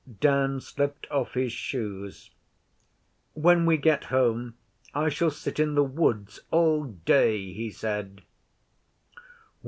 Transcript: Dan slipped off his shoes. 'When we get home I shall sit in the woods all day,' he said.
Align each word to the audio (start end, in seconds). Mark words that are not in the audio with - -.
Dan 0.19 0.59
slipped 0.61 1.05
off 1.11 1.35
his 1.35 1.51
shoes. 1.53 2.31
'When 3.35 3.67
we 3.67 3.77
get 3.77 4.05
home 4.05 4.55
I 4.95 5.09
shall 5.09 5.29
sit 5.29 5.59
in 5.59 5.75
the 5.75 5.83
woods 5.83 6.39
all 6.49 6.85
day,' 6.85 7.53
he 7.53 7.69
said. 7.69 8.23